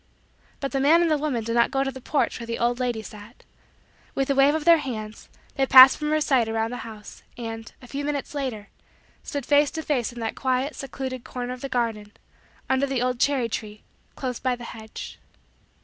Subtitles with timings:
[0.59, 2.79] But the man and the woman did not go to the porch where the old
[2.79, 3.43] lady sat.
[4.15, 7.71] With a wave of their hands, they passed from her sight around the house, and,
[7.83, 8.69] a few minutes later,
[9.21, 12.13] stood face to face in that quiet, secluded, corner of the garden,
[12.67, 13.83] under the old cherry tree,
[14.15, 15.19] close by the hedge.